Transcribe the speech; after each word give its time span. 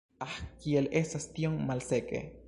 Ah, 0.25 0.37
kiel 0.63 0.89
estas 1.01 1.27
tiom 1.35 1.59
malseke! 1.67 2.23